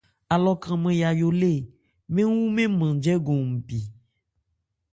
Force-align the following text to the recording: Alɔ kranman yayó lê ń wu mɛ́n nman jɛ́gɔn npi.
Alɔ 0.33 0.51
kranman 0.61 0.95
yayó 1.01 1.29
lê 1.41 1.53
ń 2.13 2.25
wu 2.33 2.45
mɛ́n 2.55 2.71
nman 2.73 2.93
jɛ́gɔn 3.03 3.41
npi. 3.55 3.79